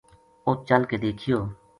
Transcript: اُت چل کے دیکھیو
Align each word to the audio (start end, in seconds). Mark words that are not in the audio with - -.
اُت 0.47 0.59
چل 0.69 0.81
کے 0.89 0.97
دیکھیو 1.03 1.37